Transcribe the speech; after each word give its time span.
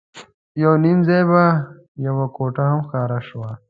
یو 0.63 0.71
نیم 0.83 0.99
ځای 1.07 1.23
به 1.29 1.43
یوه 2.05 2.25
کوټه 2.35 2.63
هم 2.69 2.79
ښکاره 2.85 3.19
شوه. 3.27 3.51